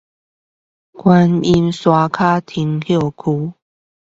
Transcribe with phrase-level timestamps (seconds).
[0.95, 3.53] 觀音山腳休息區